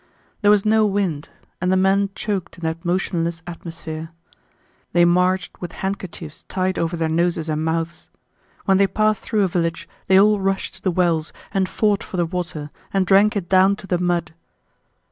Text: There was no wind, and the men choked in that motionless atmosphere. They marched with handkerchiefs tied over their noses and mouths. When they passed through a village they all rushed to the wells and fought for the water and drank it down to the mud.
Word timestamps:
There 0.41 0.49
was 0.49 0.65
no 0.65 0.83
wind, 0.87 1.29
and 1.61 1.71
the 1.71 1.77
men 1.77 2.09
choked 2.15 2.57
in 2.57 2.63
that 2.63 2.83
motionless 2.83 3.43
atmosphere. 3.45 4.09
They 4.93 5.05
marched 5.05 5.61
with 5.61 5.73
handkerchiefs 5.73 6.41
tied 6.49 6.79
over 6.79 6.97
their 6.97 7.07
noses 7.07 7.49
and 7.49 7.63
mouths. 7.63 8.09
When 8.65 8.77
they 8.77 8.87
passed 8.87 9.21
through 9.21 9.43
a 9.43 9.47
village 9.47 9.87
they 10.07 10.19
all 10.19 10.39
rushed 10.39 10.73
to 10.73 10.81
the 10.81 10.89
wells 10.89 11.31
and 11.51 11.69
fought 11.69 12.03
for 12.03 12.17
the 12.17 12.25
water 12.25 12.71
and 12.91 13.05
drank 13.05 13.35
it 13.35 13.47
down 13.47 13.75
to 13.75 13.85
the 13.85 13.99
mud. 13.99 14.33